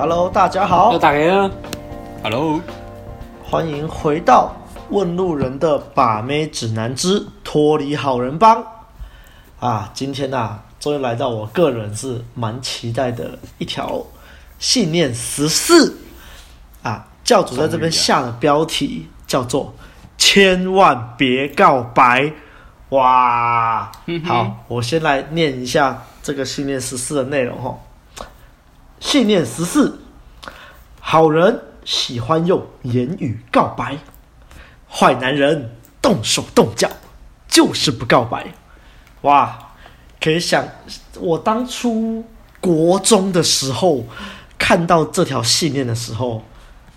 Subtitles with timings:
[0.00, 0.94] Hello，大家好。
[0.94, 1.50] 又打开了。
[2.22, 2.58] Hello，
[3.44, 4.56] 欢迎回到
[4.88, 8.64] 问路人的把妹指南之脱离好人帮。
[9.58, 14.02] 啊，今天啊，终于来到我个人是蛮期待的一条
[14.58, 15.98] 信念十四
[16.82, 19.74] 啊，教主在这边下的标题叫做
[20.16, 22.32] “千万别告白”。
[22.88, 23.92] 哇，
[24.24, 27.78] 好，我先来念一下这个信念十四的内容哈。
[29.00, 29.98] 信念十四，
[31.00, 33.96] 好人喜欢用言语告白，
[34.88, 36.88] 坏男人动手动脚
[37.48, 38.46] 就是不告白。
[39.22, 39.58] 哇，
[40.20, 40.64] 可以想，
[41.18, 42.24] 我当初
[42.60, 44.04] 国中的时候
[44.58, 46.42] 看到这条信念的时候，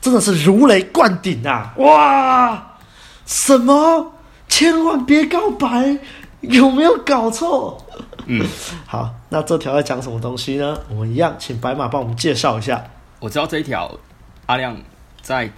[0.02, 1.74] 真的是如雷贯顶啊！
[1.78, 2.78] 哇，
[3.26, 4.12] 什么？
[4.50, 5.98] 千万别告白，
[6.42, 7.84] 有没有搞错？
[8.26, 8.45] 嗯，
[8.86, 10.80] 好，那这条要讲什么东西呢？
[10.89, 12.84] 我们一样，请白马帮我们介绍一下。
[13.20, 13.98] 我知道这一条，
[14.45, 14.78] 阿亮
[15.22, 15.50] 在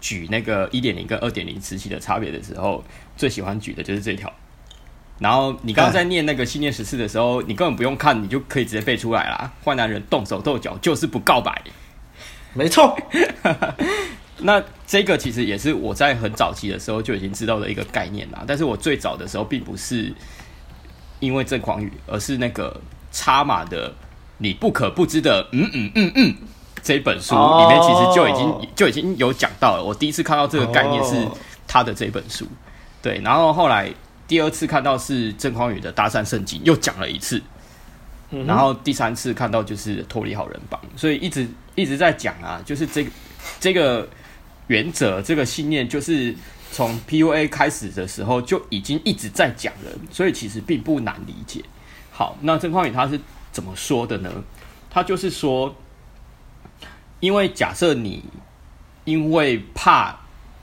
[0.00, 2.82] 举那个一点零跟二点零时期的差别的时候，
[3.16, 4.32] 最喜欢举的就是这条。
[5.18, 9.52] 然后你刚刚在念那个信念十四的时候，你根本不用看，你就可以直接背出来啦。
[9.64, 11.62] 坏男人动手动脚就是不告白，
[12.52, 12.98] 没错。
[14.38, 18.42] 那这个其实也是我在很早期的时候就已经知道的一个概念啦。
[18.46, 20.12] 但是我最早的时候并不是
[21.24, 22.78] 因为郑匡宇，而是那个
[23.10, 23.92] 插马的
[24.38, 26.34] 你不可不知的嗯嗯嗯嗯
[26.82, 29.82] 这本书里面其实就已经就已经有讲到了。
[29.82, 31.26] 我第一次看到这个概念是
[31.66, 32.46] 他的这本书，
[33.00, 33.20] 对。
[33.24, 33.90] 然后后来
[34.28, 37.42] 第二次看到是郑匡宇的搭讪圣经，又讲了一次。
[38.46, 43.10] 然后第三次看到就是脱离好人榜，所以一直一直在讲啊，就是这个
[43.58, 44.08] 这个。
[44.68, 46.34] 原则这个信念就是
[46.74, 51.64] 从 PUA 开始的时候就已经一直在讲了，所以其实并不难理解。
[52.10, 53.20] 好，那郑匡宇他是
[53.52, 54.28] 怎么说的呢？
[54.90, 55.72] 他就是说，
[57.20, 58.24] 因为假设你
[59.04, 60.18] 因为怕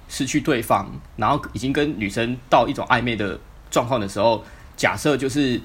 [0.10, 3.40] 失去对方，然后已经跟女生到一种暧昧的
[3.70, 4.44] 状况的时候，
[4.76, 5.62] 假设就是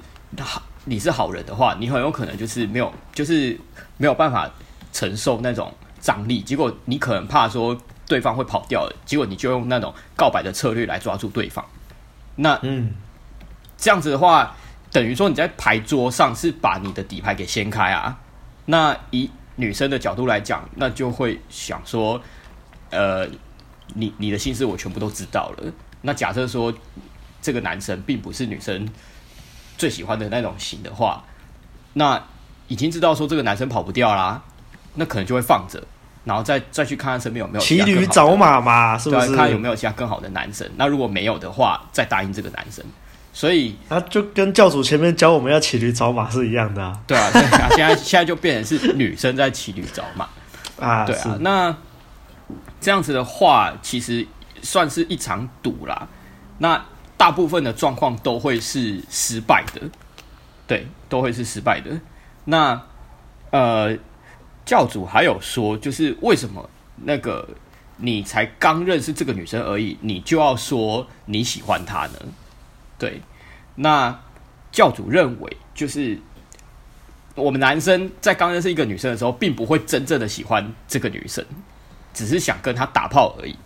[0.84, 3.58] 你是好人的话，你很有可能就是没有，就是
[3.96, 4.48] 没有办法
[4.92, 7.76] 承受那种张力，结果你可能怕说。
[8.06, 11.64] 对方会跑掉了，结果你就用那种告白的策略来抓住对方。
[12.36, 12.94] 那嗯，
[13.76, 14.54] 这样子的话，
[14.92, 18.18] 等于说你在牌桌上是把你的底牌给掀开啊。
[18.66, 22.20] 那以女生的角度来讲，那就会想说，
[22.90, 23.26] 呃，
[23.94, 25.72] 你你的心思我全部都知道了。
[26.02, 26.72] 那假设说
[27.40, 28.88] 这个男生并不是女生
[29.78, 31.24] 最喜欢的那种型的话，
[31.94, 32.22] 那
[32.68, 34.42] 已经知道说这个男生跑不掉啦，
[34.94, 35.82] 那可能就会放着。
[36.26, 39.34] 然后再再去看看身边有没有骑驴找马嘛，是不是？
[39.34, 40.68] 看有没有其他更好的男生。
[40.76, 42.84] 那如果没有的话，再答应这个男生。
[43.32, 47.00] 所以，那就跟教主前面教我们要骑驴找马是一样的啊。
[47.06, 47.30] 对啊，
[47.76, 50.28] 现在 现在就变成是女生在骑驴找马
[50.84, 51.04] 啊。
[51.04, 51.76] 对啊，那
[52.80, 54.26] 这样子的话，其实
[54.62, 56.08] 算是一场赌啦。
[56.58, 56.84] 那
[57.16, 59.82] 大部分的状况都会是失败的，
[60.66, 61.90] 对，都会是失败的。
[62.46, 62.82] 那
[63.52, 63.96] 呃。
[64.66, 67.48] 教主还有说，就是为什么那个
[67.96, 72.18] 你才刚认识这个女生而已，你就要说你喜欢她呢？
[72.98, 73.22] 对，
[73.76, 74.20] 那
[74.72, 76.18] 教主认为，就是
[77.36, 81.44] 我们男生在刚认识一个女生的时候，并不会真正的喜欢这个女生，
[82.12, 83.56] 只是想跟她打炮而已。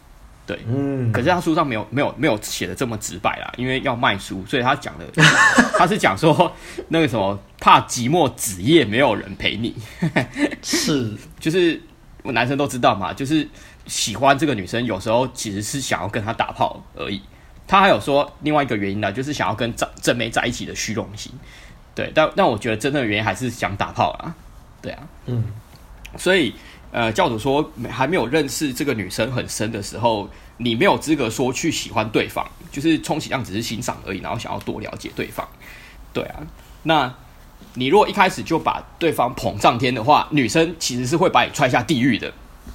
[0.47, 5.07] 对，嗯，可是他书上没有没有没有写的这么直白啦，因为要卖书，所以他讲的
[5.79, 6.53] 他是讲说
[6.89, 9.75] 那个什么怕寂寞子夜没有人陪你，
[10.63, 11.13] 是。
[11.39, 11.81] 就是
[12.23, 13.49] 我男生都知道嘛，就是
[13.87, 17.21] 喜欢这个女生，有时候其实是想要跟她打炮而已。
[17.67, 21.33] 他还有说另外一个原因呢，就是想要跟正正妹在一起的虚荣心。
[21.95, 24.35] 对，但但我觉得真正的原因还是想打炮啊，
[24.83, 25.45] 对啊，嗯，
[26.17, 26.55] 所以。
[26.93, 35.49] 呃，教主说，还没有认识这个女生很深的时候，你没有资格说去喜欢对方，就是充其量只是欣赏而已，然后想要多了解对方。
[36.13, 36.41] 对啊，
[36.83, 37.15] 那
[37.75, 42.33] 你如果一开始就把对方捧上天的话，女生其实是会把你踹下地狱的。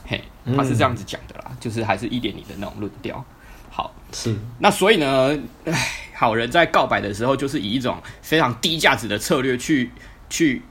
[0.07, 0.23] 嘿，
[0.55, 3.21] 他是这样子讲的啦，嗯、就是还是一点你的那种论调。
[3.69, 9.91] 好，是那所以呢，唉，好人在告白的时候，就是以一种非常低价值的策略去
[10.29, 10.61] 去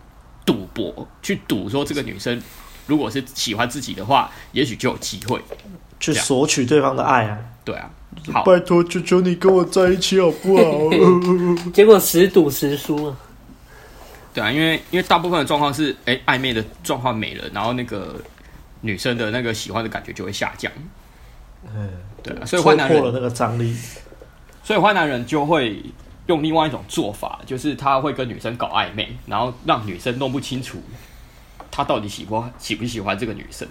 [0.46, 2.40] 赌博，去赌说这个女生。
[2.86, 5.40] 如果是喜欢自己的话，也许就有机会
[5.98, 7.38] 去索取对方的爱啊！
[7.64, 7.90] 对啊，
[8.32, 10.62] 好，拜托，求求你跟我在一起好不好？
[11.72, 13.16] 结果十赌十输啊！
[14.34, 18.20] 对啊，因为因为大部分的状况是，哎、欸，暧昧的状况没了，然后那个
[18.82, 20.70] 女生的那个喜欢的感觉就会下降。
[21.74, 21.88] 嗯，
[22.22, 23.74] 对啊，所以坏男人破了那个张力，
[24.62, 25.82] 所以坏男人就会
[26.26, 30.82] 用另外一种做法，就是他会跟女生搞暧昧，然后让女生弄不清楚。
[31.76, 33.66] 他到底喜欢喜不喜欢这个女生。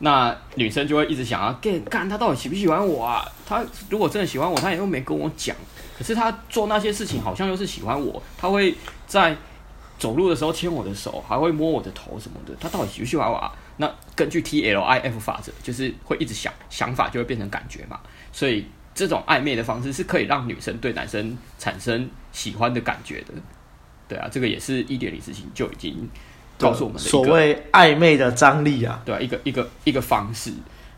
[0.00, 3.24] 那女生就会一直想要干，干他到底喜不喜欢我啊？
[3.46, 5.54] 他如果真的喜欢我，他也又没跟我讲。
[5.96, 8.74] 可是他做那些事情好像又是喜欢我，他会
[9.06, 9.36] 在
[10.00, 12.52] 走路的时候牵我的手，还会摸我的头什么的。
[12.58, 13.52] 他到底喜不喜欢我啊？
[13.76, 18.00] 那根据 T L I F 法则，就是会一直想，想法就会变成感觉嘛。
[18.32, 23.34] 所以这种暧昧的方式是可以让女生对男生产生喜欢的感觉的。
[24.08, 26.10] 对啊，这个也是一点零事情就已经。
[26.62, 30.52] 告诉我们的所谓暧昧的张力啊，对啊，一个一个一个方式。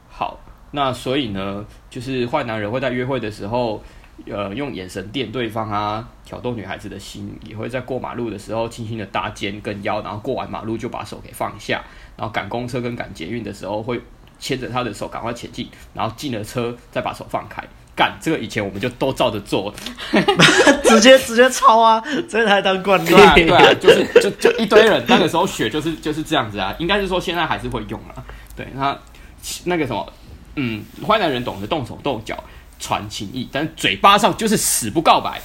[0.08, 0.38] 好，
[0.72, 3.82] 那所以呢，就是坏男人会在约会的时候，
[4.26, 11.82] 呃，用眼神电对方啊，挑逗女孩子的心，也会在过马路的时候轻轻的搭肩跟腰，然后过完马路就把手给放下，
[12.16, 14.00] 然后赶公车跟赶捷运的时候会
[14.38, 17.64] 牵着她的手赶快前进，然后进了车再把手放开。
[17.96, 19.72] 干这个以前我们就都照着做，
[20.84, 23.08] 直接直接抄啊，这才当惯例。
[23.08, 28.22] 对啊，对啊，就是就就一堆人那个时候学就是就是这样子啊，应该是说现在还是会用啊。
[28.56, 28.98] 对，那
[29.64, 30.12] 那个什么，
[30.56, 32.42] 嗯，坏男人懂得动手动脚
[32.80, 35.40] 传情意，但是嘴巴上就是死不告白。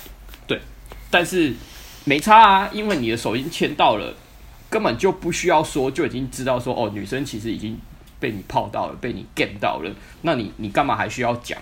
[0.47, 0.59] 对，
[1.11, 1.53] 但是
[2.05, 4.13] 没差啊，因为你的手已经牵到了，
[4.69, 7.79] 根本就不需要说，就已经知道说哦，女生其实已经
[8.19, 9.91] 被你泡到了，被你 get 到了，
[10.23, 11.57] 那你你干嘛还需要讲？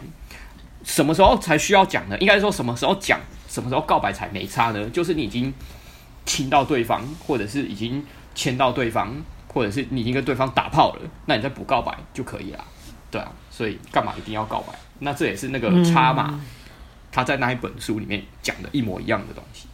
[0.84, 2.18] 什么时候才需要讲呢？
[2.20, 3.20] 应该说什么时候讲，
[3.50, 4.90] 什么时候告白才没差呢？
[4.90, 5.54] 就是你已经
[6.26, 9.14] 亲到对方，或者是已经牵到对方，
[9.54, 12.64] 或者是你已经跟对方打炮了，那你再补告白就可以了。
[13.12, 14.74] 对啊，所以干嘛一定要告白？
[15.00, 16.40] 那这也是那个叉马
[17.12, 19.68] 他在那一本书里面讲的一模一样的东西。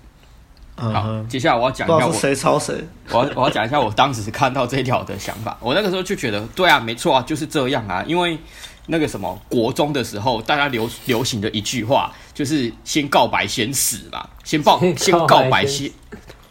[0.76, 2.74] 好，接下来我要讲一下我谁抄谁，
[3.12, 5.56] 我要我要讲一下我当时看到这一条的想法。
[5.60, 8.40] 我那个时候就觉得，对啊，没错啊，就是这样啊，因为。
[8.88, 15.92] 那个什么，国中的时候，大家流流行的一句话就是“先告白先死”嘛，先报先告白先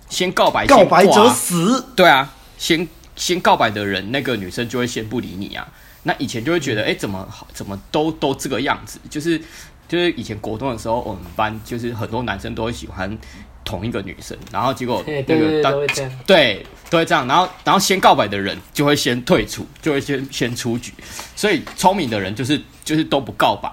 [0.08, 1.84] 先告白，告白者死。
[1.94, 5.66] 对啊，先先告白的人，那个女生就会先不理你啊。
[6.04, 8.98] 那以前就会觉得，哎、欸，怎么好，怎么都都这个样子？
[9.08, 9.38] 就是
[9.86, 13.18] 就是以前国中的时候，我们班就是很多男生都会喜欢。
[13.64, 15.74] 同一个女生，然后结果那个当
[16.26, 20.92] 对都会这样，然后然后先告白的人就会先退出，就会先先出局，
[21.34, 23.72] 所以聪明的人就是就是都不告白，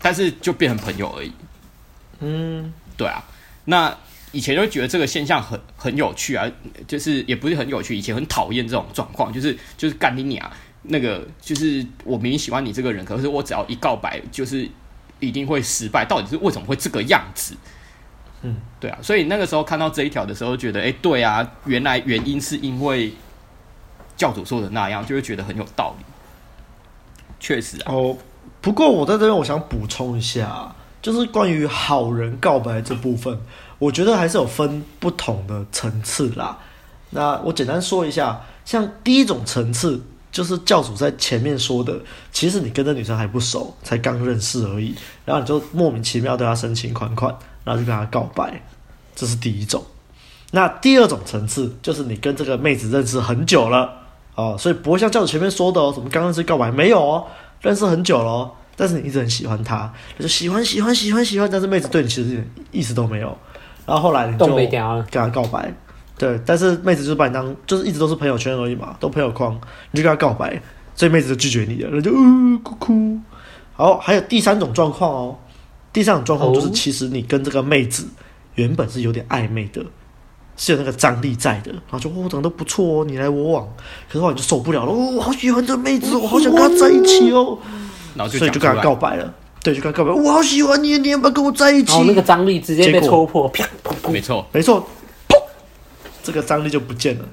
[0.00, 1.32] 但是就变成朋友而已。
[2.20, 3.22] 嗯，对啊，
[3.66, 3.96] 那
[4.32, 6.50] 以前就觉得这个现象很很有趣啊，
[6.86, 10.50] 就是也不是很有趣，以前很讨厌这种状况，就是就是干你娘，
[10.82, 14.68] 那个就是我明明喜欢你这个人，可是我只要一告白，就是
[15.20, 17.54] 一定会失败，到底是为什么会这个样子？
[18.42, 23.12] 嗯，对啊，所以那个时候看到这一条的时候，觉得，哎，对啊，原来原因是因为
[24.16, 26.04] 教主说的那样，就会觉得很有道理。
[27.40, 27.92] 确实啊。
[27.92, 28.16] 哦，
[28.60, 33.38] 不过我在这边我想补充一下，就是关于好人告白这部分，
[33.78, 36.58] 我觉得还是有分不同的层次啦。
[37.10, 40.02] 那我简单说一下，像第一种层次，
[40.38, 42.00] 就是教主在前面说的，
[42.30, 44.94] 其实你跟这女生还不熟，才刚认识而已，
[45.24, 47.36] 然后你就莫名其妙对她深情款款。
[47.64, 48.62] 然后就跟她告白，
[49.14, 49.84] 这是第一种。
[50.52, 53.92] 那第二种层次就是你跟这个妹子认识很久了
[54.36, 57.26] 哦，所以不会像教主前面说的哦，什么刚认识告白没有哦，
[57.60, 63.36] 认识很久了哦，但是你一直很喜欢她，就喜欢喜欢喜欢喜欢，但是妹子对你其实一点意思都没有。
[63.84, 64.70] 然后后来你就跟
[65.10, 65.70] 她告白，
[66.18, 69.58] 对，但是妹子就是把你当就是一直都是朋友圈而已嘛，都朋友框，
[69.92, 70.60] 你就跟她告白，
[70.94, 73.18] 所以妹子就拒绝你了，那就呃哭哭。
[73.74, 75.38] 好，还有第三种状况哦。
[75.90, 78.06] 第三种状况就是，其实你跟这个妹子
[78.56, 79.82] 原本是有点暧昧的，
[80.56, 83.68] 是有那个张力在的，然后就哦长得不错哦，你来我往，
[84.06, 87.56] 可是后来就受不了了，哦，我好喜欢这个妹子，我好想跟她在一起哦，
[88.14, 92.02] 然后所以就跟她告白了，对，就跟她告白，我好喜欢你，你要不要跟我在一起？
[92.02, 93.64] 那个张力直接被戳破，啪，
[94.10, 94.84] 没错，没错，砰，
[96.28, 97.24] 这个张力就不见了。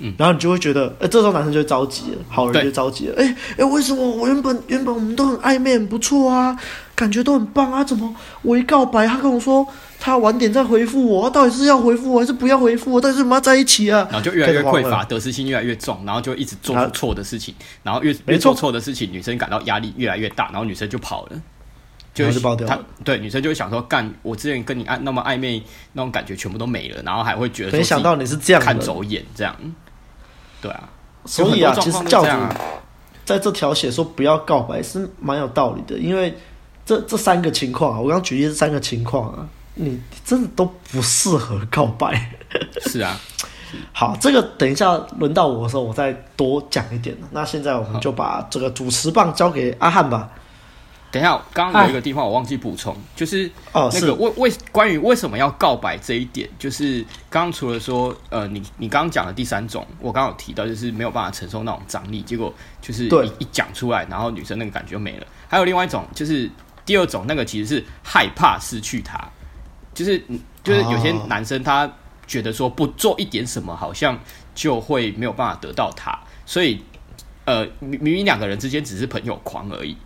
[0.00, 6.56] 嗯，然后你就会觉得，哎，这时候男生就会着急了，好人就着急了，哎哎，为什么我原本原本我们都很暧昧，很不错啊，
[6.94, 9.66] 感觉都很棒啊，怎么我一告白，他跟我说
[9.98, 13.00] 他晚点再回复我，到底是要回复我还是不要回复我？
[13.00, 17.12] 但是我们要在一起啊，然后就越来越匮乏，得失心越来越重，然后就一直做错。
[17.12, 17.52] 的事情，
[17.82, 21.42] 然后越越做错的事情，女生感到压力越来越大，然后女生就跑了，
[22.26, 22.84] 就是爆掉了。
[23.04, 29.54] 对，女生就会想说，干，我之前跟你暧那么暧昧那种感觉全部都没了，然后还会觉得没想到你是这样看走眼这样。
[30.60, 30.88] 对啊，
[31.24, 32.30] 所以啊，其实教主
[33.24, 36.36] 在这条写说不要告白是蛮有道理的，因为
[36.84, 42.30] 这这三个情况啊，我刚刚举例这三个情况啊，你真的都不适合告白。
[42.86, 43.20] 是啊，
[43.92, 47.14] 好，这个等一下轮到我的时候，我再多讲一点。
[47.30, 50.30] 那现在我们就把这个主持棒交给阿汉吧。
[51.10, 65.26] 等一下，刚刚有一个地方我忘记补充，就是那个为为关于为什么要告白这一点，就是刚刚除了说呃，你你刚刚讲的第三种，我刚刚有提到就是没有办法承受那种张力，结果就是一一讲出来，然后女生那个感觉就没了。
[65.48, 66.50] 还有另外一种，就是
[66.84, 69.18] 第二种，那个其实是害怕失去他，
[69.94, 70.22] 就是
[70.62, 71.90] 就是有些男生他
[72.26, 74.18] 觉得说不做一点什么，好像
[74.54, 76.82] 就会没有办法得到他，所以
[77.46, 79.96] 呃，明明两个人之间只是朋友狂而已。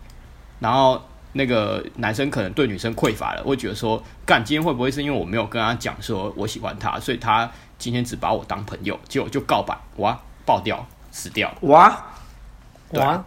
[0.63, 0.99] 然后
[1.33, 12.01] 那个男生可能对女生匮乏了，会觉得说，干今天会不会是因为我没有跟他讲说我喜欢他，所以他今天只把我当朋友，结果就告白，哇，爆掉，死掉，哇，
[12.89, 13.21] 对哇，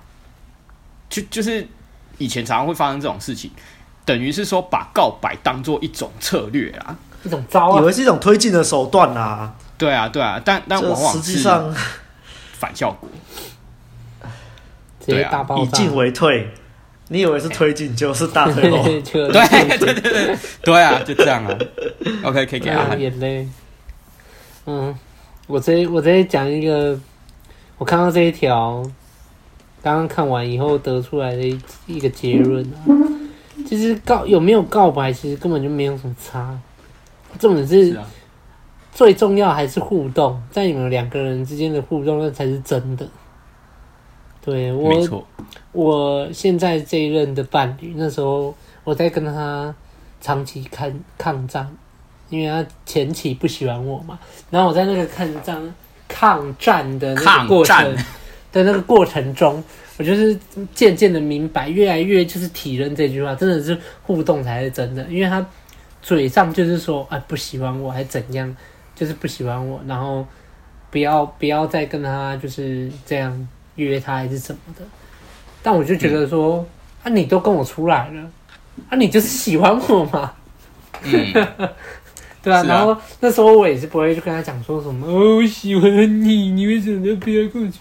[1.11, 1.69] 就就是
[2.17, 3.51] 以前常常会发生这种事情，
[4.07, 11.71] 等于是说把告白当做一种策略啊，一种招啊，以为是一种推进的手段啊，对啊，对啊，但但往往实际上
[12.55, 13.11] 反效果，
[15.05, 16.51] 对啊，以进为退。
[17.09, 18.83] 你以为是推进，就是大推后。
[18.85, 19.01] 对
[19.79, 21.57] 对对对对啊，就这样啊。
[22.25, 23.49] OK，可以给啊眼泪。
[24.67, 24.93] 嗯，
[25.47, 26.99] 我这我这讲一个，
[27.79, 28.83] 我看到这一条，
[29.83, 32.83] 刚刚看完以后得出来的一一个结论啊。
[33.67, 36.59] 其实告有没有告白，其实根本就没有什么差。
[37.39, 38.05] 重点是，是啊、
[38.93, 43.07] 最重要还是互动，在你们两个人之间的互动，那才是真的。
[44.47, 45.27] 对我，没错，
[45.73, 49.75] 我现在这一任的伴侣，那时候我在跟他
[50.21, 50.89] 长期抗
[51.19, 51.69] 抗战，
[52.31, 54.17] 因为他前期不喜欢我嘛。
[54.49, 55.75] 然后我在那个抗战
[56.07, 57.97] 抗战的那个过程
[58.53, 59.61] 的那个过程中，
[59.99, 60.39] 我就是
[60.73, 65.03] 渐渐的明白，越来越就是体认这句话，真的是互动才是真的。
[65.09, 65.45] 因为他
[66.01, 68.57] 嘴上就是说哎不喜欢我，还怎样，
[68.95, 70.25] 就是不喜欢我，然后
[70.93, 73.49] 不要不要再跟他就是这样。
[73.77, 74.85] 约他还是什么的，
[75.63, 76.67] 但我就觉得说，
[77.05, 78.31] 嗯、啊，你都跟我出来了，
[78.89, 80.33] 啊，你就是喜欢我嘛，
[81.03, 81.33] 嗯、
[82.43, 82.61] 对啊。
[82.61, 85.91] 啊然后那时候我也是不会去跟他讲说什么，哦，我喜欢
[86.23, 87.81] 你，你为什么不要过去？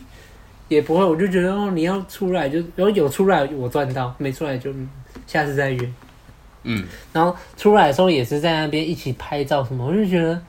[0.68, 4.74] 也不会，我就觉得哦，你要出来就，然后有出来我赚到，没出来就
[5.28, 5.94] 下次再约。
[6.64, 6.84] 嗯，
[7.14, 10.42] 然后出来的时候也是在那边一起拍照什么，我就觉得，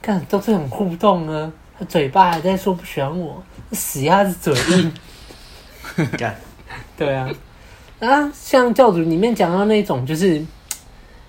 [0.00, 3.42] 看都这种互动呢，他嘴巴还在说不喜欢我。
[3.72, 4.92] 死鸭子嘴硬，
[6.94, 7.26] 对啊，
[8.00, 10.44] 啊，像教主里面讲到那种，就是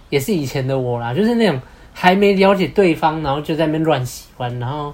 [0.10, 1.62] 也是以前的我啦，就是那种
[1.94, 4.94] 还没了解对方，然后就在那边乱喜欢，然后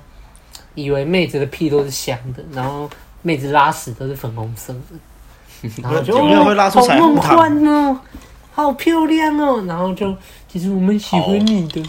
[0.75, 2.87] 以为妹子的屁都是香的，然后
[3.23, 6.15] 妹子拉屎都是粉红色的， 然后就？
[6.15, 7.99] 好梦幻哦，
[8.51, 10.15] 好漂亮哦，然后就
[10.47, 11.83] 其实我们喜欢你的。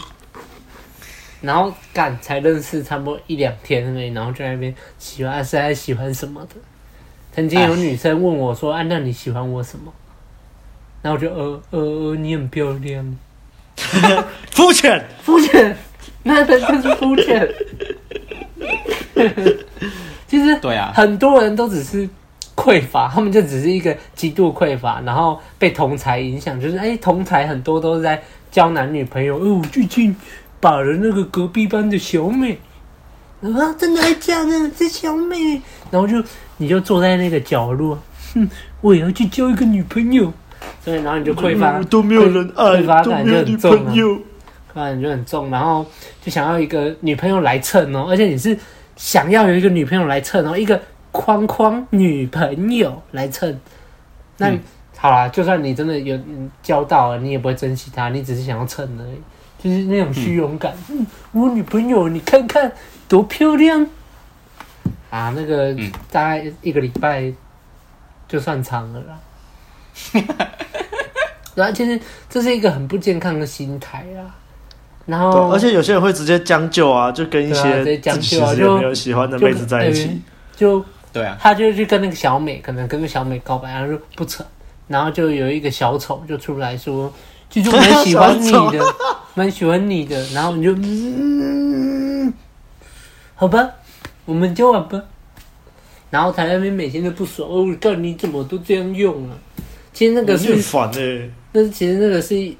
[1.41, 6.55] 然后干才认识差不多一两天而已，然后就在那边喜欢，是在喜欢什么的？
[7.33, 9.91] 曾经有女生问我说：“哎、啊，那你喜欢我什么？”
[11.01, 13.17] 然后我就呃呃呃，你很漂亮。
[14.51, 15.75] 肤浅，肤浅，
[16.23, 17.49] 那真是肤浅。
[20.27, 22.07] 其实对啊，很多人都只是
[22.55, 28.21] 匮乏，他们就只是一个极度匮乏，然后被同才影响，就是哎，同才很多都是在
[28.51, 29.37] 交男女朋友。
[29.37, 30.15] 哦，最近。
[30.61, 32.57] 把了那个隔壁班的小美，
[33.41, 34.71] 啊，真的还假的？
[34.77, 36.23] 这小美，然后就
[36.57, 37.97] 你就坐在那个角落，
[38.33, 38.47] 哼，
[38.79, 40.31] 我也要去交一个女朋友。
[40.83, 44.19] 所以，然后你就匮乏，都没有人爱，匮乏感就很重啊，匮
[44.73, 45.85] 乏感就很重，然后
[46.23, 48.57] 就想要一个女朋友来蹭哦，而且你是
[48.95, 50.79] 想要有一个女朋友来蹭哦，一个
[51.11, 53.59] 框框女朋友来蹭。
[54.37, 54.59] 那、嗯、
[54.97, 56.17] 好啦，就算你真的有
[56.61, 59.19] 交到了，你也不会珍惜她，你只是想要蹭而已。
[59.63, 62.71] 就是那种虚荣感，嗯，我女朋友你看看
[63.07, 63.85] 多漂亮
[65.11, 65.31] 啊！
[65.35, 65.71] 那个
[66.11, 67.31] 大概一个礼拜
[68.27, 69.19] 就算长了啦。
[71.53, 74.33] 然后其实这是一个很不健康的心态啊。
[75.05, 80.21] 然后，而且有些人会直接将就啊，就跟一些自己其实也没有喜欢的妹子在一起，
[80.55, 84.45] 就对啊，他就去跟那个小美，可能跟个小美告白，然后就不成，
[84.87, 87.13] 然后就有一个小丑就出来说。
[87.51, 88.95] 就就蛮喜欢你的，
[89.35, 92.33] 蛮喜欢你的，然后你就嗯，
[93.35, 93.69] 好吧，
[94.23, 95.03] 我们交往吧。
[96.09, 99.37] 然后他那边每天都不爽，哦，干你怎么都这样用啊？
[99.91, 102.53] 其实那个是烦哎，那其实那个是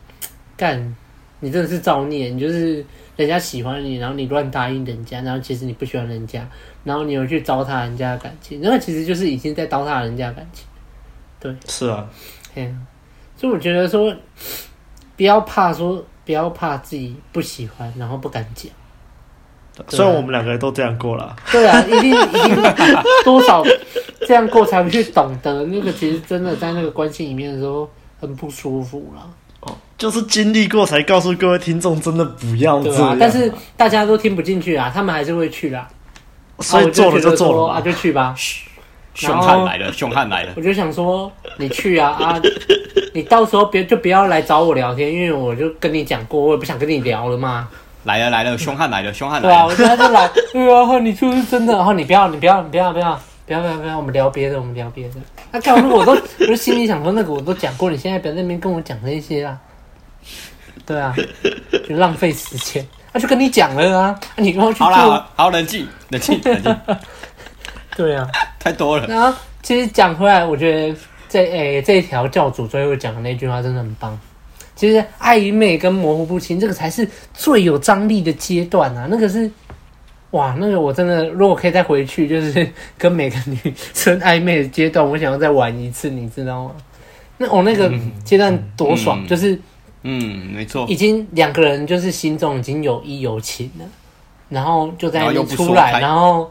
[0.57, 0.95] 干，
[1.39, 6.45] 你真的是造孽，你就是人家喜欢你，然后你乱答应人家，然后其实你不喜欢人家，
[6.83, 10.65] 然后你又去糟蹋人家的感情，那个其实就是已经在糟蹋人家的感情。
[11.39, 12.10] 对，是啊，
[12.53, 12.74] 嘿，
[13.38, 14.13] 所以我觉得说。
[15.21, 18.71] 不要怕说，不要怕自己不喜欢，然后不敢讲。
[19.87, 21.35] 虽然我们两个人都这样过了。
[21.51, 22.63] 对啊，一定一定
[23.23, 23.63] 多少
[24.25, 27.87] 这样过才会去懂得那个，其实真的在那个关系里面的时候
[28.19, 29.29] 很不舒服了。
[29.59, 33.09] 哦，就是经历过才告诉各位听众，真的不要这样。
[33.09, 35.87] 啊、但是大家都听不进去啊，他们还是会去啦。
[36.61, 38.33] 所以做了就做了啊，就去吧。
[39.13, 40.53] 凶悍来了，凶悍来了。
[40.56, 42.41] 我就想说，你去啊啊！
[43.13, 47.68] 你到时候别就不要来找我聊天，因为我就跟你讲过，我也不想跟你聊了嘛。
[48.06, 49.75] 来了来了，凶悍来了，凶悍来了。
[49.75, 55.15] 对啊，我就来，对啊，你说是真的，然后你不要，你不要，你不要，不要，不要，不要，不要，我们聊别的，我们聊别的。
[55.51, 55.89] 那干嘛？
[55.94, 59.58] 我都，我就心里想说，那个我都讲过，你现在不要在那边跟我讲这些啊。
[60.86, 61.13] 对啊，
[61.88, 62.86] 就浪费时间。
[63.13, 64.80] 那就跟你讲了啊，你跟我去。
[64.80, 66.77] 好了，好冷静，冷静，冷静。
[67.96, 68.25] 对啊，
[68.62, 69.08] 太多了。
[69.08, 70.96] 然后其实讲回来，我觉得
[71.27, 74.18] 这诶、欸、这一条教主最后讲的那句话真的很棒。
[74.75, 79.08] 其实暧昧跟模糊不清，这个才是最有张力的阶段啊！
[79.10, 79.50] 那个是
[80.32, 86.72] 哇，那个我真的如果可以再回去，就是 跟每个女生暧昧的阶段，我想要再玩一次，你知道吗？
[87.38, 87.91] 那我、哦、那个
[88.24, 89.60] 阶段多爽，嗯、就是
[90.03, 93.86] 嗯，没错，已经两个人就是心中已经有意有情了，
[94.50, 96.50] 然后就在那边出来，然后。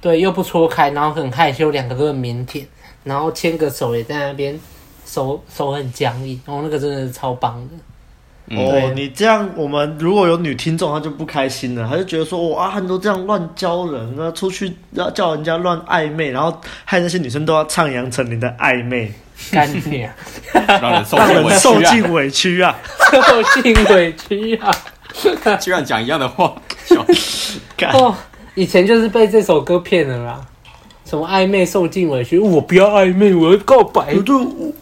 [0.00, 2.64] 对，又不戳开，然后很害羞，两个都很腼腆，
[3.04, 4.58] 然后牵个手也在那边，
[5.04, 7.76] 手手很僵硬，然后那个真的是超棒的。
[8.56, 19.12] 哦，你这样，我们如果有女听众，她就不开心了，她就觉得说，哇，很多这样乱教人，那出去要叫人家乱暧昧，然后害那些女生都要徜徉成你的暧昧，
[19.52, 20.14] 干你啊，
[20.52, 22.76] 让人受 尽委屈啊，
[23.12, 24.74] 受尽委屈啊，
[25.60, 26.54] 居然讲一样的话，
[27.92, 28.16] 哦。
[28.60, 30.46] 以前就是被这首歌骗了啦，
[31.06, 34.12] 什么暧昧受尽委屈，我不要暧昧，我要告白。
[34.14, 34.38] 我就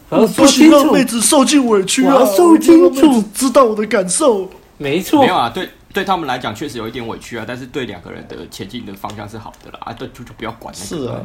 [0.09, 4.49] 我要说清楚，让妹子受尽委屈啊，我要受清楚，知道我的感受。
[4.77, 11.05] 没错，没有啊，对对他们来讲确实有一点委屈啊，但是对两个人的前进的方向是好的啦啊，对，就就不要管那个。
[11.05, 11.21] 是啊，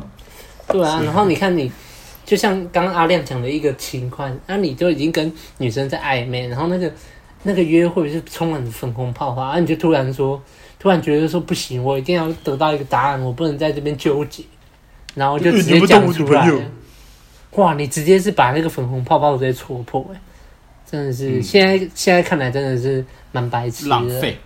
[0.69, 1.73] 对啊，然后你看你，
[2.25, 6.93] 就像刚刚阿亮讲的一个情况，那你就已经跟女生在暧昧，然后那个
[7.43, 10.41] 那个约会是充满粉红泡花，啊，你就突然说。
[10.85, 14.45] 突然觉得说不行，我一定要得到一个答案，我不能在这边纠结，
[15.15, 16.47] 然后就 直接讲出来。
[17.53, 20.21] 哇，你直接是把那个粉红泡泡直接戳破，哎，
[20.85, 24.37] 真的是，现在现在看来真的是蛮白痴的，浪费，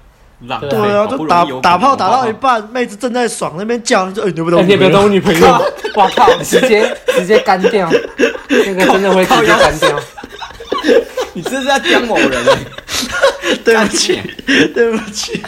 [0.43, 0.69] 浪费。
[0.69, 5.47] 对啊，就打打炮打到一半，妹子正在爽，那边叫就哎，你不懂，你不要当我女朋友，
[5.97, 7.91] 哇靠，直接直接干掉，
[8.49, 10.01] 那个真的会直接干掉。
[11.33, 12.31] 你这是在讲某人？
[13.65, 14.21] 对不起，
[14.73, 15.43] 对不起。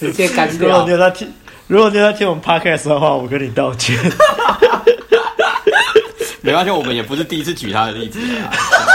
[0.00, 0.68] 直接干掉。
[0.68, 1.30] 如果你有在听，
[1.66, 3.96] 如果你有在听我们 podcast 的话，我跟你道歉。
[6.40, 8.50] 没关系，我们也不是第一次举他的例子啦。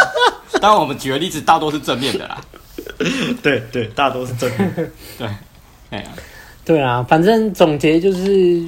[0.59, 2.41] 当然，我们举的例子大多是正面的啦。
[3.43, 4.73] 对对，大多是正面。
[5.19, 5.27] 对，
[5.91, 6.05] 哎呀，
[6.65, 8.65] 对啊，反正总结就是，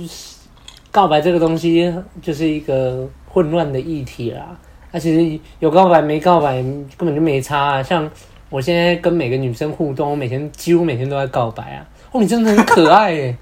[0.91, 4.55] 告白这个东西就是一个混乱的议题啦。
[4.91, 7.83] 那、啊、其实有告白没告白根本就没差啊。
[7.83, 8.09] 像
[8.49, 11.85] 我现在跟每个女生互动，我每天几乎每天都在告白啊。
[12.11, 13.37] 哦，你真的很可爱耶！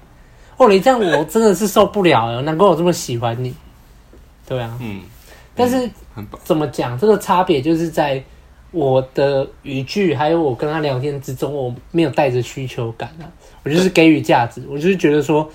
[0.56, 3.54] 哦，你这样我真的是受不了了，难怪我这么喜欢你。
[4.48, 5.00] 对啊，嗯，
[5.54, 5.90] 但是
[6.44, 6.98] 怎么讲？
[6.98, 8.22] 这个差别就是在
[8.70, 13.24] 我的语句还有我跟他聊天之中，我没有带着需求感啊，
[13.64, 15.50] 我就是给予价值，我就是觉得说，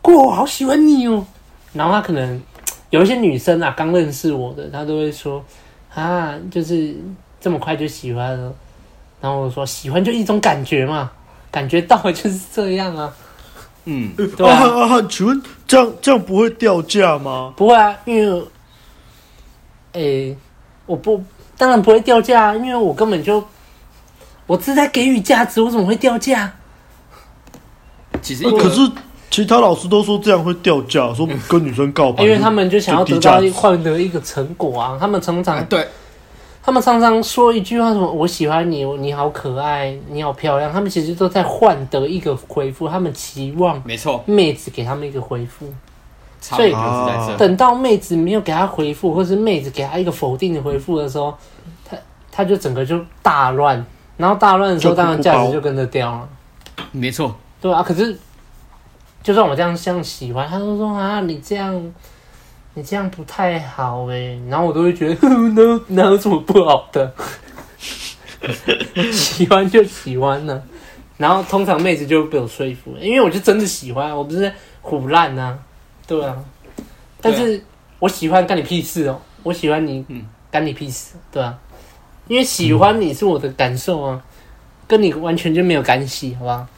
[0.00, 1.26] 过好喜欢你哦。
[1.72, 2.40] 然后他可能
[2.90, 5.44] 有一些女生啊，刚认识我的，她都会说
[5.94, 6.96] 啊，就是
[7.40, 8.54] 这么快就喜欢了。
[9.20, 11.10] 然后我说，喜欢就一种感觉嘛。
[11.56, 13.10] 感觉到就是这样啊，
[13.86, 17.54] 嗯，对啊，啊啊请问这样这样不会掉价吗？
[17.56, 18.42] 不会啊，因为，
[19.92, 20.36] 诶、欸，
[20.84, 21.24] 我不
[21.56, 23.42] 当然不会掉价，啊因为我根本就
[24.46, 26.52] 我是在给予价值，我怎么会掉价？
[28.20, 28.82] 其实、呃，可是
[29.30, 35.88] 其他老师都说这样会掉价，说跟女生告白，因为他们就想要得到换得一个成果啊，他们常常对。
[36.66, 40.72] 他们常常说一句话，什么“我喜欢你，你好可爱，你好漂亮”。
[40.74, 45.72] 他们其实都在换得一个回复，他们期望没错，妹子给他们一个回复。
[46.40, 46.74] 所以
[47.38, 51.32] 等到妹子没有给他回复，或是妹子给他一个否定的回复的时候，
[51.84, 51.96] 他
[52.32, 53.86] 他就整个就大乱。
[54.16, 56.28] 然后大乱的时候，当然价值就跟着掉了。
[56.90, 57.80] 没错，对啊。
[57.80, 58.18] 可是
[59.22, 61.80] 就算我这样像喜欢，他都说啊，你这样。
[62.76, 67.10] 你这样不太好哎，然后我都会觉得， 哪哪有什么不好的？
[69.10, 70.62] 喜欢就喜欢呢，
[71.16, 75.56] 然后通常妹子就被我说服，因为我就真的喜欢，我不是唬烂呐，
[76.06, 76.36] 对啊。
[77.18, 77.58] 但是
[77.98, 80.04] 我喜欢干你屁事哦，我喜欢你，
[80.50, 81.58] 干你屁事，对啊。
[82.28, 84.22] 因为喜欢你是我的感受啊，
[84.86, 86.68] 跟你完全就没有干系，好吧？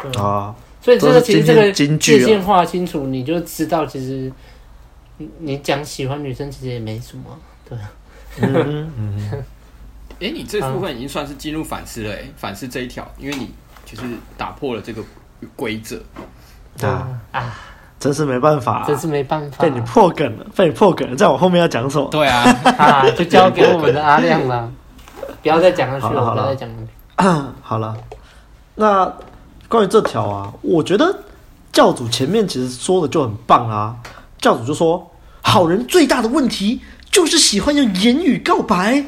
[0.00, 0.54] 对啊。
[0.80, 4.32] 所以这个其实这个界限划清楚，啊、你就知道其实
[5.18, 7.78] 你你讲喜欢女生其实也没什么，对。
[8.40, 9.44] 嗯嗯。
[10.20, 13.50] 哎、欸，你这部分已经算是进入反思了，哎，反思这一条，因为你
[13.84, 14.04] 就是
[14.36, 15.02] 打破了这个
[15.54, 16.00] 规则。
[16.82, 17.54] 啊啊！
[17.98, 22.08] 真是没办法、啊，真是没办法，被你破梗了，被你破梗了，在我后面要讲什么？
[22.10, 22.42] 对啊，
[22.78, 24.72] 啊，就交给我们的阿亮了，
[25.42, 27.54] 不要再讲下去了，好了，不要再讲了。
[27.60, 27.96] 好了，
[28.76, 29.12] 那
[29.68, 31.24] 关于这条啊，我觉得
[31.72, 33.96] 教主前面其实说的就很棒啊。
[34.40, 35.07] 教主就说，
[35.48, 39.04] 好人最大的问题就是喜欢用言语告白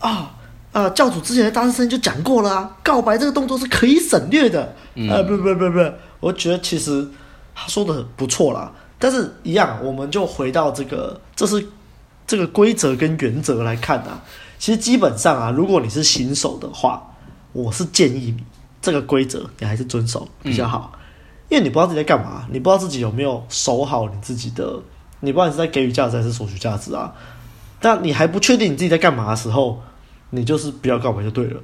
[0.00, 0.32] 啊。
[0.72, 4.74] 啊，教主之前在大师声就讲过了啊，告白这个动作是可以省略的。
[4.94, 7.08] 嗯、呃，不不不不，我觉得其实
[7.54, 8.70] 他说的很不错啦。
[8.98, 11.66] 但是，一样，我们就回到这个，这是
[12.26, 14.22] 这个规则跟原则来看啊。
[14.58, 17.02] 其实基本上啊，如果你是新手的话，
[17.52, 18.44] 我是建议你
[18.82, 20.98] 这个规则你还是遵守比较好，嗯、
[21.50, 24.78] 因为你不知道自己在干嘛，你不知道自己有没有守好你自己的，
[25.20, 27.12] 你不知道你是在给予价值还是索取价值啊。
[27.80, 29.82] 但你还不确定你自己在干嘛的时候。
[30.30, 31.60] 你就是不要告白就对了。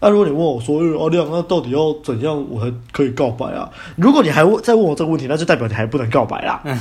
[0.00, 6.62] 那、啊、如果你问我说：“阿、欸、亮，那到底要怎样我才可以告白啊？”如果你还问再问我这个问题，那就代表你还不能告白啦。
[6.64, 6.80] 嗯、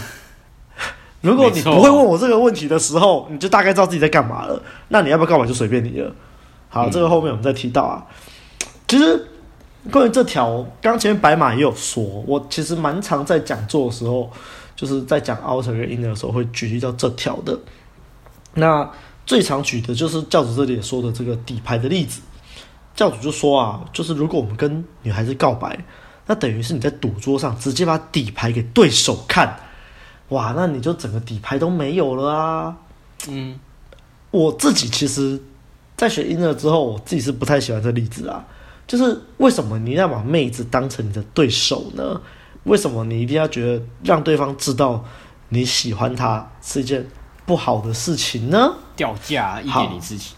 [1.20, 4.64] 如果你不会问我这个问题的时候，你就大概知道自己在干嘛了。
[4.88, 6.10] 那你要不要告白就随便你了。
[6.70, 8.08] 好，嗯、这个后面我们再提到啊。
[8.88, 9.28] 其实
[9.92, 14.32] 关于这条，刚前面白马也有说，我其实蛮常在讲座的时候，
[14.80, 17.60] 就是在讲 outer 跟 inner 的时候，会举例到这条的。
[18.54, 18.90] 那。
[19.26, 22.20] 最常举的就是教主这里说的这个底牌的例子，
[22.96, 25.86] 教主就说啊，就是如果我们跟女孩子告白，
[26.26, 29.60] 那等于是你在赌桌上直接把底牌给对手看，
[30.30, 32.76] 哇，那你就整个底牌都没有了啊。
[33.28, 33.60] 嗯，
[34.32, 35.40] 我自己其实，
[35.96, 38.44] 在学音乐之后，我自己是不太喜欢这例子啊。
[38.88, 42.20] 就是为什么你要把妹子当成你的对手呢？
[42.70, 45.04] 为什么你一定要觉得让对方知道
[45.50, 47.06] 你喜欢他是一件
[47.46, 48.76] 不好的事情呢？
[48.96, 50.36] 掉价一点你自己，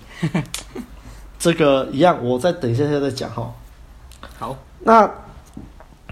[1.38, 3.52] 这个一样，我再等一下再再讲哈。
[4.40, 5.12] 好，那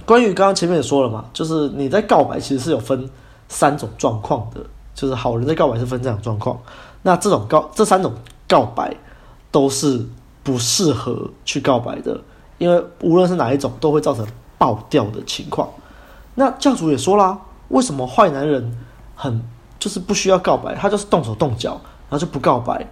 [0.06, 3.10] 关于刚刚前面也说了嘛，就是你在告白其实是有分
[3.48, 4.60] 三种状况的，
[4.94, 6.60] 就是好人在告白是分这种状况。
[7.04, 8.14] 那这种告这三种
[8.46, 8.94] 告白
[9.52, 10.06] 都是
[10.44, 12.20] 不适合去告白的，
[12.58, 14.28] 因为无论是哪一种都会造成
[14.58, 15.70] 爆掉的情况。
[16.40, 18.74] 那教主也说啦，为什么坏男人
[19.14, 19.44] 很？
[19.78, 22.86] 就是不需要告白，他就是动手动脚，然后就不告白。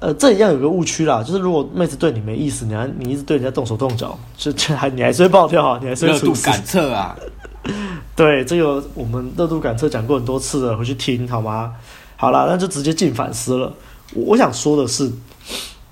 [0.00, 7.16] 呃，这一样有个误区啦，就是如果妹子对你没意思，你还你一直对人家动手动脚，这这还你还是会爆掉啊，你还是会出感测啊，
[8.16, 11.76] 对，这个我们热度感测讲过很多次了，回去听好吗？
[12.16, 13.72] 好了，那就直接进反思了。
[14.14, 15.12] 我，我想说的是，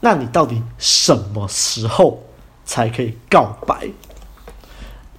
[0.00, 2.24] 那你到底什么时候
[2.64, 3.88] 才可以告白？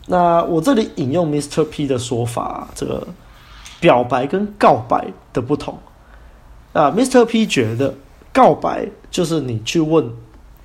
[0.08, 1.64] 那我这里引用 Mr.
[1.66, 3.08] P 的说法，这个。
[3.80, 5.78] 表白跟告白的不同
[6.72, 7.26] 啊，Mr.
[7.26, 7.94] P 觉得
[8.32, 10.10] 告白就是你去问，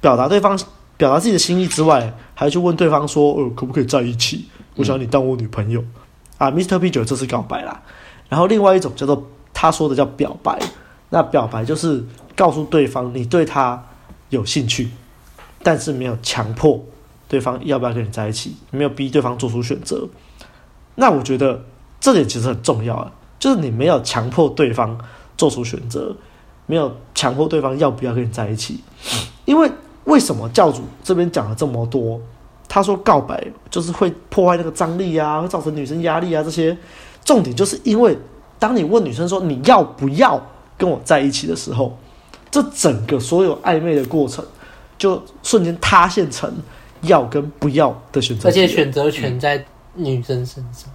[0.01, 0.57] 表达对方
[0.97, 4.49] 表达自己的心意之外，还去问对方说，呃，可不可以在一起？
[4.77, 5.83] 我想你当我女朋友
[6.37, 6.49] 啊。
[6.49, 6.79] Mr.
[6.79, 7.83] P 觉得这是告白啦。
[8.29, 10.57] 然后另外一种叫做他说的叫表白，
[11.11, 12.05] 那表白就是
[12.37, 13.85] 告诉对方你对他
[14.29, 14.91] 有兴趣，
[15.65, 16.81] 但是没有强迫
[17.29, 20.09] 对方要不要跟你在一起，没有逼对方做出选择。
[20.97, 21.63] 那我觉得。
[22.01, 23.11] 这点其实很重要啊，
[23.41, 24.97] 就是你没有强迫对方
[25.37, 26.15] 做出选择，
[26.65, 28.79] 没有强迫对方要不要跟你在一起。
[29.47, 29.69] 因为
[30.05, 32.21] 为什么教主这边讲了这么多？
[32.69, 36.79] 他说告白就是会破坏那个张力啊，会造成女生压力啊，这些
[37.25, 38.17] 重点就是因为
[38.61, 40.41] 当你问女生说你要不要
[40.77, 41.99] 跟我在一起的时候，
[42.49, 44.45] 这整个所有暧昧的过程
[44.97, 46.49] 就瞬间塌陷成
[47.03, 50.91] 要跟不要的选择，而且选择权在女生身上。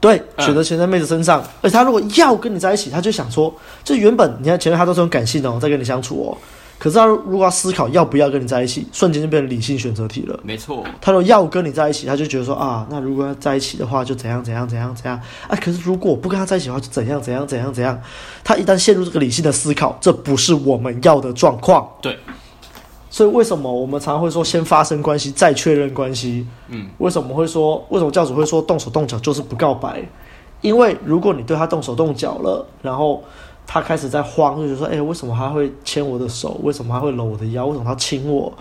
[0.00, 6.38] 对，选择权在妹子身上，而且他如果要跟你在一起，他就想说，就原本你看前面他都是很感性的哦，在跟你相处哦，
[6.78, 10.38] 可是他如果要思考要不要跟你在一起，瞬间就变成理性选择题了。
[10.44, 15.58] 没错，他说要跟你在一起，他就觉得说啊，那如果要在一起的话，就怎样怎样怎样怎样啊。
[15.60, 18.00] 可是如果我不跟他在一起的话，就怎样怎样怎样怎样。
[18.44, 21.88] 他一旦陷入这个理性的思考，这不是我们要的状况。
[22.00, 22.16] 对。
[23.18, 26.46] 所以为什么我们常常会说先发生关系再确认关系？
[26.68, 30.08] 嗯，为什么会说为什么教主会说动手动脚就是不告白？
[30.60, 33.20] 因为如果你对他动手动脚了，然后
[33.66, 36.60] 他开始在慌，就觉得说：“哎，为什么他会牵我的手？
[36.62, 37.66] 为什么他会搂我的腰？
[37.66, 38.52] 为什么他亲我？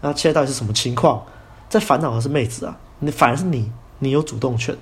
[0.00, 1.20] 那现在到底是什么情况？”
[1.68, 4.72] 在烦恼的是妹子啊，你反而是你，你有主动权，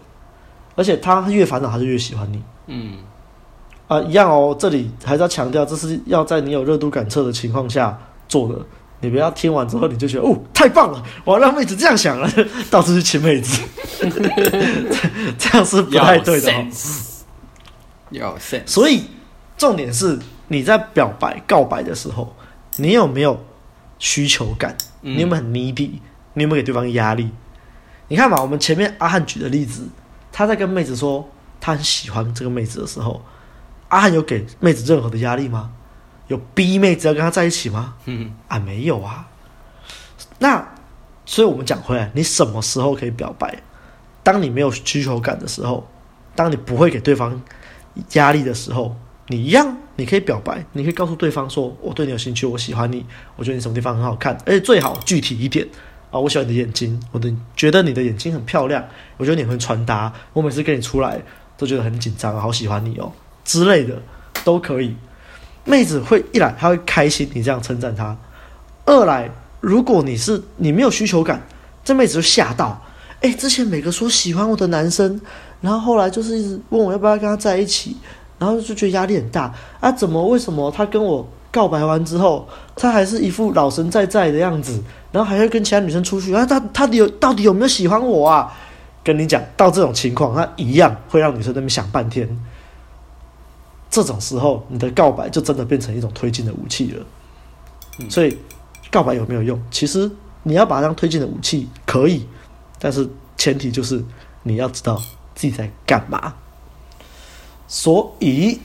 [0.74, 2.42] 而且他越烦恼，他就越喜欢你。
[2.66, 2.98] 嗯，
[3.88, 4.54] 啊，一样哦。
[4.58, 8.58] 这里还是要强调，这是要在你有热度感测的情况下做的。
[9.04, 12.30] 你不要听完之后你就觉得哦太棒了，我要让妹子这样想了，
[12.70, 13.60] 到处去亲妹子，
[15.38, 16.66] 这样是不太对的哦。
[18.10, 18.66] 有 sense。
[18.66, 19.04] 所以
[19.58, 22.34] 重点是你在表白告白的时候，
[22.76, 23.44] 你有没有
[23.98, 24.76] 需求感？
[25.02, 25.90] 你有没有很 needy？
[26.32, 27.30] 你有没有给对方压力？
[28.08, 29.86] 你看嘛，我们前面阿汉举的例子，
[30.32, 31.28] 他在跟妹子说
[31.60, 33.22] 他很喜欢这个妹子的时候，
[33.88, 35.70] 阿汉有给妹子任何的压力吗？
[36.28, 37.94] 有逼妹子要跟他在一起吗？
[38.06, 39.28] 嗯，啊，没有啊。
[40.38, 40.66] 那，
[41.26, 43.62] 所以我们讲回来，你什么时候可以表白？
[44.22, 45.87] 当你没有需求感的时候，
[46.34, 47.40] 当你不会给对方
[48.12, 48.96] 压力的时候，
[49.28, 53.04] 你一样，你可以表白，你可以告诉对方说：“我对你有兴趣，我喜欢你，
[53.37, 55.66] 我觉得你什么地方很好看，而且最好具体一点
[56.10, 56.18] 啊！
[56.18, 58.82] 我喜欢你的眼睛，我的觉得你的眼睛很漂亮，
[59.16, 61.22] 我觉得你会穿搭，我每次跟你出来
[61.56, 63.12] 都觉得很紧张，好喜欢你哦
[63.44, 64.02] 之类的
[64.42, 64.96] 都可以。”
[65.64, 68.14] 妹子会一来，她会开心，你这样称赞她；
[68.85, 71.42] 二来，如果你是你没有需求感，
[71.85, 72.83] 这妹子就吓到。
[73.20, 75.18] 哎，之前每个说喜欢我的男生，
[75.62, 77.96] 然后后来就是一直问我要不要跟他在一起，
[78.38, 79.50] 然后就觉得压力很大
[79.81, 79.90] 啊！
[79.90, 82.46] 怎么为什么他跟我告白完之后，
[82.77, 84.79] 他还是一副老神在在的样子，
[85.11, 86.44] 然后还会跟其他女生出去啊？
[86.44, 88.53] 他他有到底有没有喜欢我啊？
[89.03, 92.29] 跟你讲到这种情况，他一样会让女生那边想半天。
[93.94, 97.07] 这种时候，你的告白就真的变成一种推进的武器了。
[98.11, 98.37] 所以，
[98.90, 99.62] 告白有没有用？
[99.70, 100.11] 其实
[100.42, 102.26] 你要把它当推进的武器，可以，
[102.80, 104.04] 但是前提就是
[104.42, 104.96] 你要知道
[105.37, 106.35] 自己在干嘛。
[107.68, 108.59] 所以，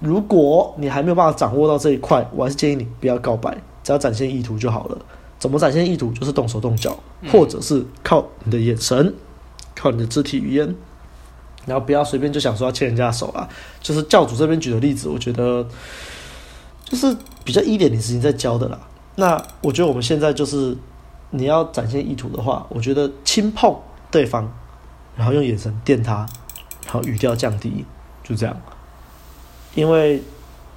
[0.00, 4.96] 如果你还没有办法掌握到这一块，我还是建议你不要告白，只要展现意图就好了。
[5.38, 6.10] 怎么展现意图？
[6.12, 6.98] 就是动手动脚，
[7.30, 9.12] 或者是靠你的眼神，
[9.74, 10.74] 靠你的肢体语言。
[11.66, 13.48] 然后不要随便就想说要牵人家的手啊！
[13.80, 15.66] 就是教主这边举的例子，我觉得
[16.84, 18.78] 就是比较一点零时间在教的啦。
[19.16, 20.76] 那我觉得我们现在就是
[21.30, 23.76] 你要展现意图的话，我觉得轻碰
[24.10, 24.48] 对方，
[25.16, 26.26] 然后用眼神电他，
[26.84, 27.84] 然后语调降低，
[28.22, 28.56] 就这样。
[29.74, 30.22] 因为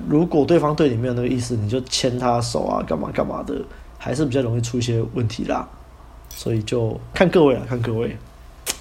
[0.08, 3.54] 如果对方对你没有那个意思，你就牵他手啊，干嘛干嘛的，
[3.97, 5.67] 还是比较容易出一些问题啦。
[6.36, 8.17] 所以就看各位了，看各位。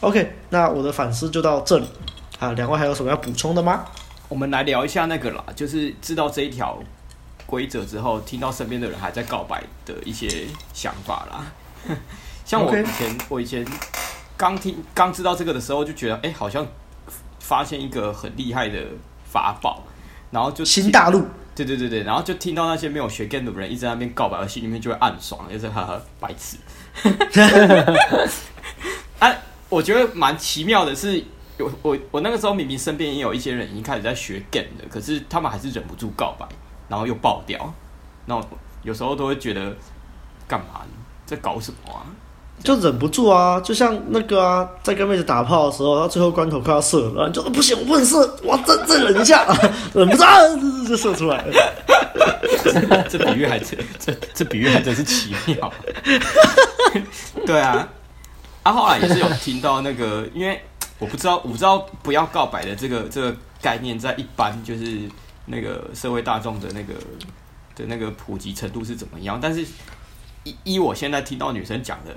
[0.00, 1.86] OK，那我的反思就到这里
[2.38, 2.52] 啊。
[2.52, 3.84] 两位还有什么要补充的吗？
[4.28, 6.78] 我们来聊一下那个啦，就是知道这一条
[7.46, 11.46] 规则之后，听到身边的人还在告白的一些想法啦。
[12.44, 13.66] 像我以前.我以前
[14.36, 16.66] 刚听刚知道这个的时候，就觉得哎、欸，好像
[17.40, 18.78] 发现一个很厉害的
[19.24, 19.82] 法宝，
[20.30, 21.24] 然后就新大陆，
[21.54, 26.56] 对对对对，然后就听到那些没有学 game 的人一直在那边告白，我心里面就会暗爽，就是哈哈，白痴。
[29.18, 29.34] 啊
[29.68, 31.22] 我觉得蛮奇妙的是，
[31.58, 36.46] 有我我那个时候明明身边也有一些人已经开始在学 game 的，可是他们还是忍不住告白，
[36.88, 37.72] 然后又爆掉，
[38.26, 38.46] 然后
[38.82, 39.76] 有时候都会觉得
[40.46, 40.90] 干嘛呢？
[41.26, 42.06] 在搞什么啊？
[42.64, 43.60] 就忍不住啊！
[43.60, 49.46] 就像那个啊，在跟妹子打炮的时候，到最后关头快要射了，然后就说不行，我不能射，我要再再忍一下，
[49.94, 50.38] 忍不住啊，
[50.88, 51.52] 就射出来了。
[53.08, 55.72] 这比喻还真，这这比喻还真是奇妙。
[57.46, 57.88] 对啊。
[58.68, 60.60] 他、啊、后来也是有听到那个，因为
[60.98, 65.08] 我不知道，我不知道不要告白的这个这个概念，在一般就是
[65.46, 66.92] 那个社会大众的那个
[67.74, 69.38] 的那个普及程度是怎么样。
[69.40, 69.64] 但是
[70.44, 72.14] 依依我现在听到女生讲的，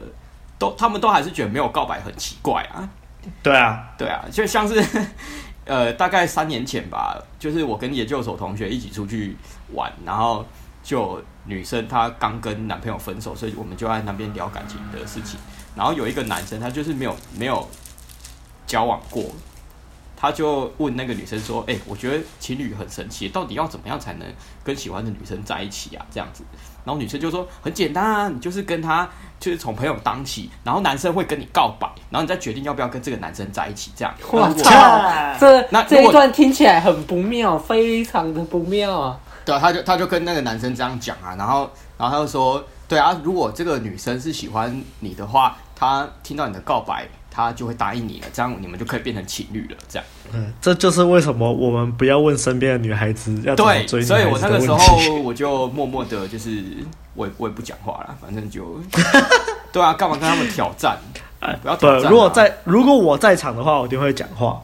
[0.60, 2.90] 都他们都还是觉得没有告白很奇怪啊。
[3.42, 4.84] 对啊，对啊，就像是
[5.64, 9.38] 呃，大概三年前吧，就是我跟研究所同学一起出去
[9.74, 10.46] 玩，然后
[10.84, 15.40] 就女生她刚跟男朋友分手，所以我们就在那边聊感情的事情。
[15.76, 17.68] 然后有一个男生，他就是没有没有
[18.68, 19.24] 交往过，
[20.16, 24.28] 他就问那个女生说：“哎，我觉得情侣很神奇，到底要怎么样才能
[24.64, 26.44] 跟喜欢的女生在一起啊？”这样子，
[26.86, 34.14] 然后女生就说：“很简单啊，你就是跟他就是从朋友当起，然后男生会跟你告白，然后你再决定要不要跟这个男生在一起。”这样。
[34.30, 39.20] 我操，这那这一段听起来很不妙，非常的不妙啊！
[39.44, 42.64] 对啊，他就他就跟那个男生这样讲啊，然后然后他就说。
[42.92, 49.78] 对啊，如果这个女生是喜欢你的话，她听到你的告白，她就会答应你了，这样你们就可以变成情侣了。
[49.88, 54.18] 这样，嗯，这就是为什么我们不要问身边的女孩子要怎么追女孩子的问题。
[54.18, 56.62] 对，所以我那个时候我就默默的，就是
[57.14, 58.78] 我也我也不讲话了，反正就，
[59.72, 60.98] 对啊，干嘛跟他们挑战？
[61.40, 62.12] 哎，不要挑战。
[62.12, 64.62] 如果在如果我在场的话，我一定会讲话，哦、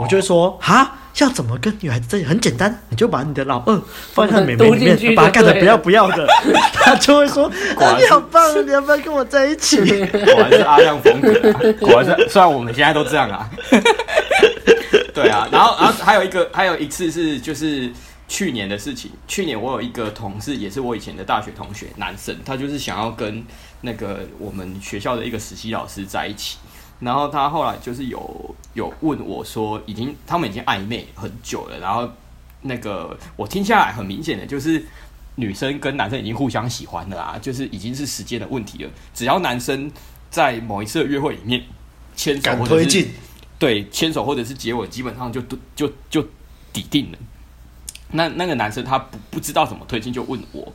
[0.00, 0.98] 我就会说哈。
[1.18, 2.26] 要怎么跟女孩子在一起？
[2.26, 3.82] 很简单，你就把你的老二
[4.14, 6.26] 放在妹妹里面，把她干的不要不要的，
[6.72, 7.44] 她就会说
[7.78, 9.76] ：“啊、你好棒，你要不要跟我在一起？”
[10.08, 12.28] 果然是阿亮风格、啊，果然是。
[12.30, 13.46] 虽然我们现在都这样啊，
[15.12, 15.46] 对啊。
[15.52, 17.92] 然后，然后还有一个，还有一次是，就是，
[18.26, 19.10] 去年的事情。
[19.28, 23.44] 去年我有一个同事，也是我以前的大学同学，男生，他就是想要跟
[23.82, 26.56] 那个我们学校的一个实习老师在一起。
[27.02, 31.76] 然后他后来就是有有问我说，已经他们已经暧昧很久了。
[31.80, 32.08] 然后
[32.60, 34.84] 那个我听下来很明显的就是，
[35.34, 38.90] 女生跟男生已经互相喜欢了啊，就是已经是时间的问题了。
[39.12, 39.90] 只要男生
[40.30, 41.60] 在某一次的约会里面
[42.14, 43.06] 牵手或者是
[43.58, 46.24] 对牵手或者是接吻，基本上就就就就
[46.72, 47.18] 抵定了。
[48.12, 50.72] 那那个男生他不不知道怎么推进，就问我，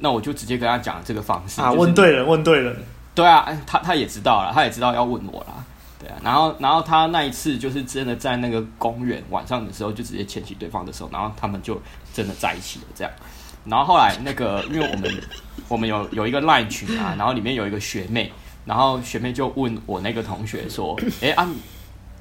[0.00, 2.76] 那我就直接跟他讲这个方式啊，就是、问对了，问对了，
[3.14, 5.64] 对啊，他他也知道了，他也知道要问我啦。
[6.00, 11.78] 对啊，然后然后他那一次就是真的在那个公园晚上的时候就直接牵起对方的手，然后他们就
[12.14, 12.86] 真的在一起了。
[12.94, 13.12] 这样，
[13.66, 15.22] 然后后来那个因为我们
[15.68, 18.32] 我们有有一个 LINE 群啊，然后里面有一个学妹，
[18.64, 21.46] 然后学妹就问我那个同学说：“哎啊，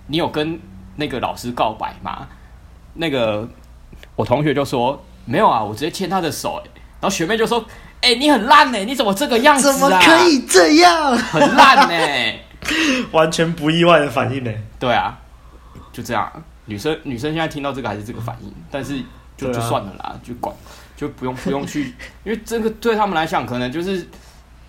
[0.08, 0.60] 你有跟
[0.98, 2.28] 那个老师告白吗？”
[2.96, 3.48] 那个
[4.18, 7.66] 我同学就说：“没有啊，我直接牵他的手。”哎，然后学妹就说
[8.02, 9.72] ：“哎，你很烂哎，你怎么这个样子啊？
[9.72, 11.16] 怎么可以这样？
[11.16, 12.42] 很烂哎。”
[13.12, 14.52] 完全不意外的反应呢？
[14.80, 15.18] 对啊，
[15.92, 16.32] 就这样。
[16.66, 19.02] 女生女生现在听到这个还是这个反应，但是
[19.36, 20.56] 就就算了啦，就管，
[20.96, 24.08] 就不用不用去， 因为这个对他们来讲可能就是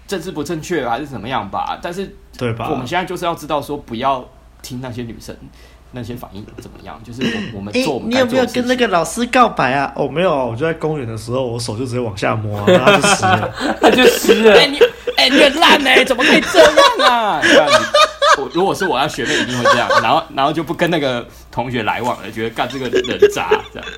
[0.07, 1.79] 政治不正确还是怎么样吧。
[1.83, 2.69] 但是对吧？
[2.71, 4.27] 我们现在就是要知道说，不要
[4.63, 5.37] 听那些女生
[5.93, 9.93] 那些反应怎么样，就是我 我们做你有没有跟那个老师告白啊？
[9.95, 14.57] 哦，没有，我就在公园的时候，我手就直接往下摸，啊， 然后他就湿了，他就湿了。
[15.21, 16.69] 哎，你很烂哎，怎么可以这样
[17.11, 17.41] 啊？
[17.43, 17.75] 这样子。
[18.39, 23.89] 我如果是我，要学妹一定会这样，然后然后就不跟那个同学来往了，觉得干这个人渣这样。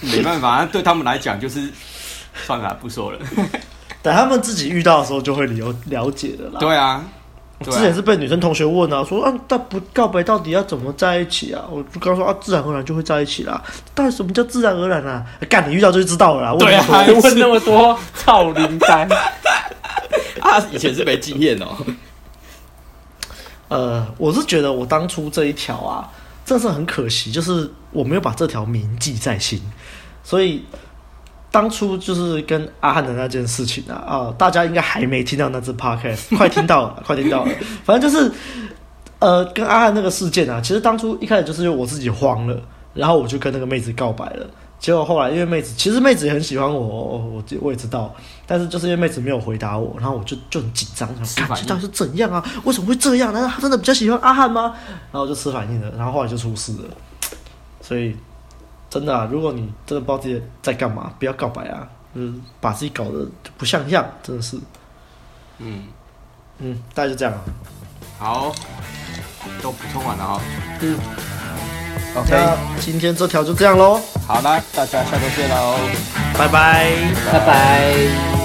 [0.00, 1.68] 没办法，对他们来讲就是
[2.46, 3.18] 算了，不说了。
[4.00, 6.60] 等他们自己遇到的时候，就会了了解的啦。
[6.60, 7.23] 对啊，我
[7.70, 11.64] 之前是被女生同学问啊，说啊，但不告白到底要怎么在一起啊？
[11.70, 13.62] 我就刚说啊，自然而然就会在一起啦。
[13.94, 15.24] 到底什么叫自然而然啊？
[15.48, 16.52] 干，你遇到就知道了啦。
[16.52, 16.86] 问对啊，
[17.22, 19.08] 问那么多，操林丹。
[20.40, 21.76] 啊以前是没经验哦。
[23.68, 26.10] 呃，我是觉得我当初这一条啊，
[26.44, 29.60] 真的是很可惜，就是我没有把这条铭记在心。
[30.22, 30.64] 所以
[31.54, 37.52] 当初就是跟阿汉的那件事情啊，啊、呃，大家应该还没听到那只 podcast， 快听到了，快听到了。
[37.84, 38.28] 反正就是
[39.20, 42.60] 呃，跟阿汉那个事件啊，其实当初一开始就是因为我自己慌了，
[42.92, 44.44] 然后我就跟那个妹子告白了。
[44.80, 48.12] 结果后来，因为妹子其实妹子也很喜欢我，我我也知道，
[48.48, 52.44] 但是就是因为妹子没有回答我，然后我就就很紧张，想感觉到底是怎样啊？
[52.64, 53.32] 为什么会这样？
[53.32, 54.74] 难道她真的比较喜欢阿汉吗？
[55.12, 56.84] 然后就吃反应了，然后后来就出事了。
[57.80, 58.16] 所以
[58.94, 63.28] 真的啊，如果你真的不知道自己在干嘛，不要告白啊，就是把自己搞得
[63.58, 64.56] 不像样，真的是。
[65.58, 65.88] 嗯
[66.58, 67.40] 嗯，大概就这样啊。
[68.20, 68.52] 好，
[69.60, 70.40] 都补充完了啊。
[70.80, 70.96] 嗯。
[72.14, 72.30] OK，
[72.78, 74.00] 今天这条就这样喽。
[74.28, 75.76] 好啦，大家下周见喽，
[76.38, 76.94] 拜拜，
[77.32, 78.43] 拜拜。